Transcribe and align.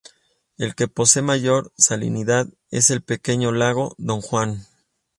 El 0.57 0.73
que 0.73 0.87
posee 0.87 1.21
mayor 1.21 1.71
salinidad 1.77 2.47
es 2.71 2.89
el 2.89 3.03
pequeño 3.03 3.51
lago 3.51 3.93
Don 3.99 4.19
Juan. 4.21 4.65